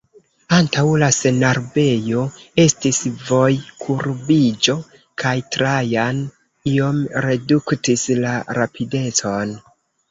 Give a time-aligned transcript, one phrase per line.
[0.59, 2.23] Antaŭ la senarbejo
[2.63, 4.77] estis vojkurbiĝo
[5.25, 6.27] kaj Trajan
[6.75, 9.59] iom reduktis la rapidecon.